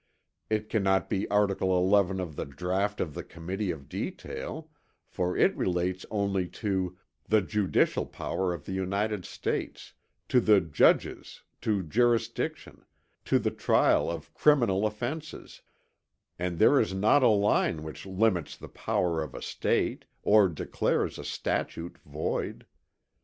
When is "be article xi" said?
1.11-2.23